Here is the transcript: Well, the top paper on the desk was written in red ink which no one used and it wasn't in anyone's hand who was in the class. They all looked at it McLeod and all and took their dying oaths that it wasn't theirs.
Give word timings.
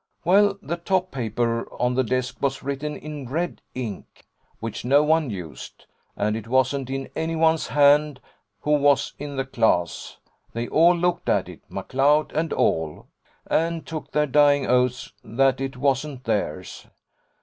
Well, 0.25 0.57
the 0.63 0.77
top 0.77 1.11
paper 1.11 1.71
on 1.79 1.93
the 1.93 2.03
desk 2.03 2.37
was 2.41 2.63
written 2.63 2.97
in 2.97 3.29
red 3.29 3.61
ink 3.75 4.25
which 4.59 4.83
no 4.83 5.03
one 5.03 5.29
used 5.29 5.85
and 6.17 6.35
it 6.35 6.47
wasn't 6.47 6.89
in 6.89 7.07
anyone's 7.15 7.67
hand 7.67 8.19
who 8.61 8.71
was 8.71 9.13
in 9.19 9.35
the 9.35 9.45
class. 9.45 10.17
They 10.53 10.67
all 10.67 10.97
looked 10.97 11.29
at 11.29 11.47
it 11.47 11.61
McLeod 11.69 12.31
and 12.33 12.51
all 12.51 13.09
and 13.45 13.85
took 13.85 14.09
their 14.09 14.25
dying 14.25 14.65
oaths 14.65 15.13
that 15.23 15.61
it 15.61 15.77
wasn't 15.77 16.23
theirs. 16.23 16.87